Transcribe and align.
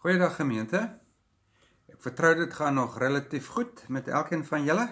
Goeiedag 0.00 0.38
gemeente. 0.38 0.78
Ek 1.92 1.98
vertrou 2.00 2.30
dit 2.38 2.54
gaan 2.56 2.78
nog 2.78 2.94
relatief 3.02 3.50
goed 3.52 3.82
met 3.92 4.06
elkeen 4.08 4.46
van 4.48 4.62
julle 4.64 4.86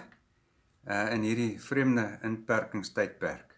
uh 0.85 0.97
in 1.15 1.25
hierdie 1.25 1.55
vreemde 1.57 2.03
inperkingstydperk. 2.29 3.55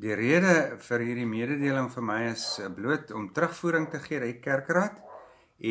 Die 0.00 0.16
rede 0.16 0.54
vir 0.86 1.04
hierdie 1.04 1.28
mededeling 1.28 1.90
vir 1.92 2.06
my 2.12 2.16
is 2.30 2.46
uh, 2.56 2.70
bloot 2.72 3.12
om 3.12 3.28
terugvoering 3.36 3.90
te 3.92 4.00
gee 4.06 4.22
uit 4.24 4.40
kerkraad 4.48 4.96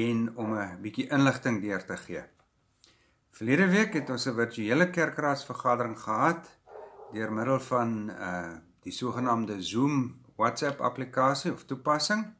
en 0.04 0.24
om 0.38 0.54
'n 0.54 0.78
bietjie 0.86 1.10
inligting 1.10 1.64
deur 1.66 1.82
te 1.90 1.98
gee. 2.06 2.24
Verlede 3.34 3.68
week 3.74 3.98
het 3.98 4.14
ons 4.14 4.30
'n 4.30 4.38
virtuele 4.38 4.92
kerkraadsvergadering 4.92 5.98
gehad 5.98 6.46
deur 7.18 7.34
middel 7.34 7.60
van 7.74 8.10
uh 8.10 8.54
die 8.86 8.94
sogenaamde 8.94 9.62
Zoom 9.64 10.22
WhatsApp 10.38 10.78
applikasie 10.80 11.52
of 11.52 11.66
toepassing 11.66 12.36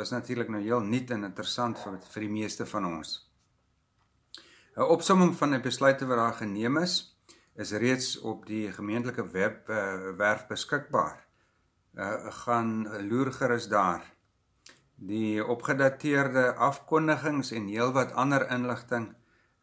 was 0.00 0.12
natuurlik 0.14 0.48
nou 0.48 0.62
heel 0.64 0.80
nuut 0.80 1.10
en 1.12 1.28
interessant 1.28 1.78
vir 1.84 1.98
vir 2.12 2.24
die 2.26 2.34
meeste 2.40 2.66
van 2.66 2.86
ons. 2.88 3.16
'n 4.76 4.88
Opsomming 4.96 5.32
van 5.36 5.50
die 5.56 5.60
besluite 5.60 6.06
wat 6.08 6.20
daar 6.22 6.36
geneem 6.38 6.78
is, 6.80 6.94
is 7.54 7.72
reeds 7.72 8.20
op 8.32 8.46
die 8.46 8.72
gemeentelike 8.72 9.26
webwerf 9.34 10.42
uh, 10.42 10.48
beskikbaar. 10.48 11.18
Uh 11.94 12.32
gaan 12.44 12.70
loer 13.08 13.32
gerus 13.32 13.66
daar. 13.68 14.04
Die 14.94 15.44
opgedateerde 15.44 16.54
afkondigings 16.54 17.50
en 17.50 17.66
heelwat 17.66 18.12
ander 18.12 18.46
inligting 18.50 19.10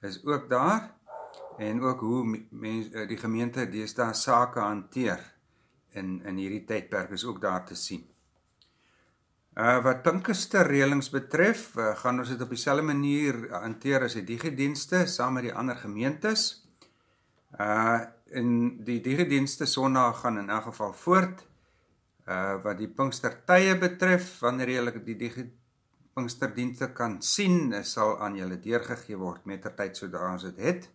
is 0.02 0.26
ook 0.26 0.50
daar 0.50 0.92
en 1.58 1.82
ook 1.82 2.00
hoe 2.00 2.46
mense 2.50 2.92
uh, 2.94 3.08
die 3.08 3.18
gemeente 3.18 3.70
deesdae 3.70 4.14
sake 4.14 4.60
hanteer 4.60 5.24
in 5.92 6.22
in 6.26 6.38
hierdie 6.38 6.66
tydperk 6.66 7.16
is 7.18 7.26
ook 7.26 7.42
daar 7.42 7.66
te 7.66 7.76
sien. 7.76 8.06
Uh 9.58 9.80
wat 9.82 10.04
Pinkster 10.06 10.68
reëlings 10.70 11.08
betref, 11.10 11.72
uh, 11.82 11.96
gaan 11.98 12.22
ons 12.22 12.30
dit 12.30 12.42
op 12.46 12.52
dieselfde 12.54 12.84
manier 12.86 13.40
hanteer 13.56 14.04
as 14.06 14.14
die 14.20 14.28
digedienste 14.28 15.00
saam 15.10 15.40
met 15.40 15.48
die 15.48 15.54
ander 15.54 15.80
gemeentes. 15.82 16.44
Uh 17.58 18.06
in 18.38 18.84
die 18.84 19.00
digedienste 19.02 19.66
Sondag 19.66 20.20
gaan 20.20 20.38
in 20.38 20.50
elk 20.52 20.68
geval 20.68 20.94
voort. 20.94 21.42
Uh 22.28 22.60
wat 22.62 22.78
die 22.78 22.92
Pinkster 22.92 23.40
tye 23.50 23.74
betref, 23.82 24.36
wanneer 24.46 24.76
jy 24.76 24.86
die 25.00 25.18
digi 25.26 25.50
Pinksterdienste 26.14 26.92
kan 26.94 27.18
sien, 27.22 27.74
sal 27.82 28.20
aan 28.22 28.38
julle 28.38 28.60
deurgegee 28.62 29.18
word 29.18 29.46
mettertyd 29.50 29.98
sodra 29.98 30.36
ons 30.36 30.46
dit 30.52 30.66
het. 30.70 30.90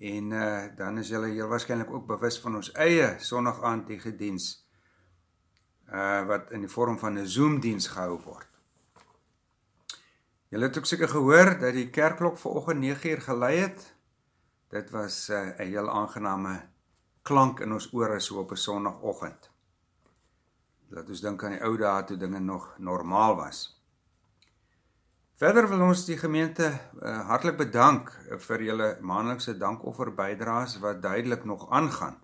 En 0.00 0.32
uh 0.36 0.66
dan 0.76 1.00
is 1.00 1.08
julle 1.08 1.32
heel 1.32 1.48
waarskynlik 1.48 1.96
ook 1.96 2.10
bewus 2.12 2.36
van 2.44 2.60
ons 2.60 2.74
eie 2.76 3.14
Sondag 3.24 3.64
aand 3.64 3.88
digediens 3.88 4.58
uh 5.92 6.26
wat 6.26 6.50
in 6.50 6.60
die 6.60 6.70
vorm 6.70 6.98
van 6.98 7.18
'n 7.18 7.26
Zoom 7.26 7.60
diens 7.60 7.88
gehou 7.88 8.20
word. 8.24 8.48
Julle 10.50 10.66
het 10.66 10.78
ook 10.78 10.86
seker 10.86 11.08
gehoor 11.08 11.58
dat 11.58 11.74
die 11.74 11.90
kerkklok 11.90 12.38
vanoggend 12.38 12.80
9uur 12.82 13.20
gelei 13.20 13.56
het. 13.56 13.94
Dit 14.68 14.90
was 14.90 15.28
uh, 15.28 15.40
'n 15.40 15.62
uh, 15.62 15.66
heel 15.66 15.90
aangename 15.90 16.62
klank 17.22 17.60
in 17.60 17.72
ons 17.72 17.92
ore 17.92 18.20
so 18.20 18.38
op 18.38 18.50
'n 18.50 18.56
Sondagoggend. 18.56 19.50
Laat 20.88 21.08
ons 21.08 21.20
dink 21.20 21.44
aan 21.44 21.50
die 21.50 21.62
ou 21.62 21.76
dae 21.76 22.04
toe 22.04 22.16
dinge 22.16 22.38
nog 22.38 22.74
normaal 22.78 23.36
was. 23.36 23.80
Verder 25.34 25.68
wil 25.68 25.80
ons 25.80 26.04
die 26.04 26.18
gemeente 26.18 26.66
uh, 27.02 27.20
hartlik 27.28 27.56
bedank 27.56 28.10
vir 28.46 28.62
julle 28.62 28.88
maandelikse 29.00 29.54
dankoffer 29.56 30.14
bydraes 30.14 30.78
wat 30.78 31.02
duidelik 31.02 31.44
nog 31.44 31.70
aangaan. 31.70 32.18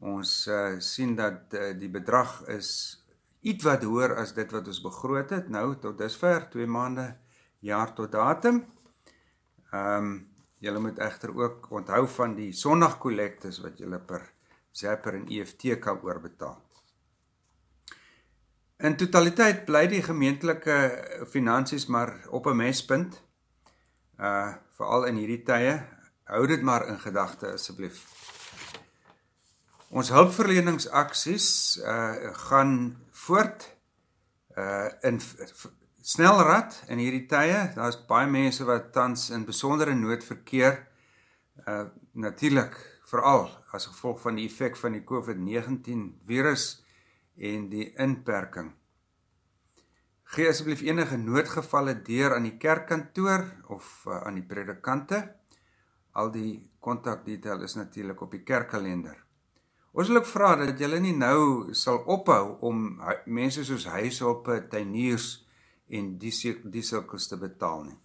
Ons 0.00 0.46
uh, 0.48 0.78
sien 0.80 1.12
dat 1.16 1.52
uh, 1.52 1.72
die 1.76 1.90
bedrag 1.92 2.40
is 2.48 2.70
iets 3.40 3.64
wat 3.64 3.84
hoër 3.84 4.14
as 4.22 4.32
dit 4.36 4.52
wat 4.52 4.68
ons 4.68 4.80
begroot 4.84 5.32
het 5.36 5.48
nou 5.52 5.74
tot 5.80 5.98
dusver 5.98 6.46
2 6.52 6.66
maande 6.66 7.06
jaar 7.60 7.92
tot 7.94 8.12
datum. 8.12 8.64
Ehm 9.70 9.96
um, 9.96 10.18
julle 10.60 10.80
moet 10.80 10.98
egter 11.00 11.30
ook 11.32 11.70
onthou 11.72 12.02
van 12.14 12.34
die 12.36 12.50
Sondagkollektes 12.52 13.62
wat 13.64 13.78
julle 13.80 13.96
per 13.98 14.26
Zapper 14.76 15.14
en 15.16 15.24
EFT 15.24 15.78
kan 15.80 16.02
oorbetaal. 16.04 16.58
In 18.84 18.96
totaliteit 18.96 19.64
bly 19.64 19.86
die 19.88 20.02
gemeentelike 20.04 20.76
finansies 21.32 21.86
maar 21.86 22.12
op 22.28 22.46
'n 22.46 22.56
mespunt. 22.56 23.22
Uh 24.18 24.52
veral 24.76 25.04
in 25.04 25.16
hierdie 25.16 25.42
tye. 25.42 25.80
Hou 26.24 26.46
dit 26.46 26.62
maar 26.62 26.88
in 26.88 27.00
gedagte 27.00 27.52
asseblief. 27.52 28.04
Ons 29.90 30.12
hulpverleningsaksies 30.14 31.46
uh 31.82 32.30
gaan 32.46 32.74
voort 33.26 33.64
uh 34.56 34.86
in 35.02 35.18
snelrad 36.00 36.76
in 36.88 37.00
hierdie 37.02 37.26
tye. 37.26 37.64
Daar's 37.74 37.98
baie 38.06 38.28
mense 38.30 38.64
wat 38.64 38.92
tans 38.94 39.30
in 39.34 39.44
besondere 39.48 39.94
nood 39.98 40.22
verkeer. 40.24 40.78
Uh 41.66 41.88
natuurlik 42.12 42.78
veral 43.10 43.48
as 43.74 43.88
gevolg 43.90 44.20
van 44.22 44.38
die 44.38 44.46
effek 44.46 44.78
van 44.78 44.94
die 44.94 45.02
COVID-19 45.06 46.04
virus 46.26 46.66
en 47.36 47.66
die 47.72 47.88
inperking. 47.98 48.70
Gee 50.30 50.46
asseblief 50.46 50.84
enige 50.86 51.18
noodgevalle 51.18 51.96
deur 52.06 52.36
aan 52.36 52.46
die 52.46 52.54
kerkkantoor 52.62 53.42
of 53.74 53.88
uh, 54.06 54.20
aan 54.22 54.38
die 54.38 54.46
predikante. 54.46 55.18
Al 56.14 56.30
die 56.30 56.52
kontakdetail 56.78 57.66
is 57.66 57.74
natuurlik 57.74 58.22
op 58.22 58.30
die 58.38 58.44
kerkkalender. 58.46 59.18
Ons 59.92 60.08
wil 60.08 60.20
ook 60.20 60.28
vra 60.30 60.52
dat 60.56 60.78
julle 60.78 61.00
nie 61.02 61.16
nou 61.16 61.74
sal 61.74 62.02
ophou 62.06 62.56
om 62.66 62.84
mense 63.26 63.64
soos 63.66 63.88
huishulpe, 63.90 64.60
tuiniers 64.70 65.32
en 65.90 66.14
die 66.22 66.32
die 66.70 66.84
sulkes 66.86 67.26
te 67.26 67.38
betaal 67.40 67.82
nie. 67.88 67.98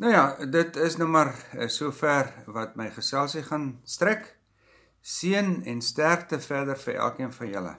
Nou 0.00 0.12
ja, 0.12 0.24
dit 0.48 0.76
is 0.80 0.96
nou 0.96 1.08
maar 1.12 1.32
eh, 1.52 1.68
sover 1.68 2.30
wat 2.48 2.76
my 2.76 2.88
geselsie 2.92 3.42
gaan 3.44 3.80
strek. 3.84 4.36
Seën 5.00 5.62
en 5.68 5.82
sterkte 5.84 6.38
verder 6.40 6.78
vir 6.80 6.96
elkeen 7.04 7.32
van 7.32 7.50
julle. 7.52 7.74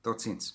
Totsiens. 0.00 0.48